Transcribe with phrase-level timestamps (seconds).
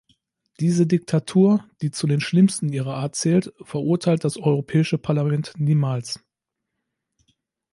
[0.59, 6.19] Diese Diktatur, die zu den schlimmsten ihrer Art zählt, verurteilt das Europäische Parlament niemals.